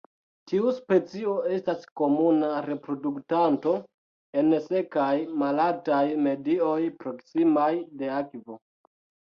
Tiu 0.51 0.69
specio 0.77 1.33
estas 1.57 1.85
komuna 2.01 2.49
reproduktanto 2.69 3.75
en 4.43 4.51
sekaj 4.71 5.13
malaltaj 5.45 6.03
medioj 6.31 6.75
proksimaj 7.07 7.73
de 8.03 8.15
akvo. 8.25 8.63